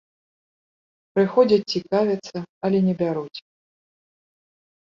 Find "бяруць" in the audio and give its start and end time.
3.03-3.37